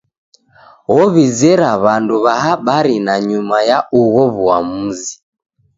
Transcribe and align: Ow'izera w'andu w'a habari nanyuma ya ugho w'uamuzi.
Ow'izera 0.97 1.69
w'andu 1.83 2.13
w'a 2.23 2.33
habari 2.43 2.93
nanyuma 3.05 3.57
ya 3.69 3.79
ugho 4.01 4.23
w'uamuzi. 4.35 5.13